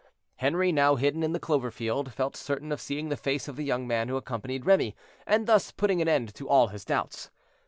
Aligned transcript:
Henri, 0.37 0.71
now 0.71 0.95
hidden 0.95 1.21
in 1.21 1.31
the 1.31 1.39
clover 1.39 1.69
field, 1.69 2.11
felt 2.11 2.35
certain 2.35 2.71
of 2.71 2.81
seeing 2.81 3.09
the 3.09 3.15
face 3.15 3.47
of 3.47 3.55
the 3.55 3.63
young 3.63 3.85
man 3.87 4.07
who 4.07 4.15
accompanied 4.17 4.65
Remy, 4.65 4.95
and 5.27 5.45
thus 5.45 5.69
putting 5.69 6.01
an 6.01 6.07
end 6.07 6.33
to 6.33 6.49
all 6.49 6.69
his 6.69 6.83
doubts. 6.83 7.29